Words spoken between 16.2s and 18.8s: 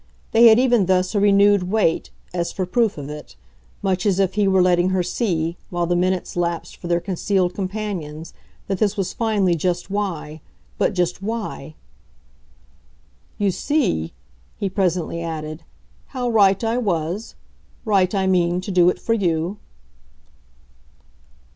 right I was. Right, I mean, to